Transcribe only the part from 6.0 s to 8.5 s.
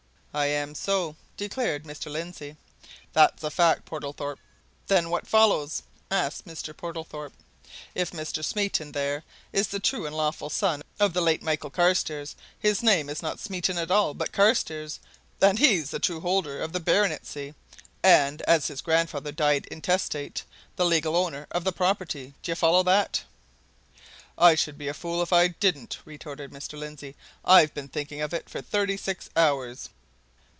asked Mr. Portlethorpe. "If Mr.